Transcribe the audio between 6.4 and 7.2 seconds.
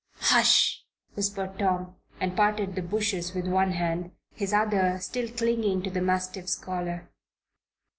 collar.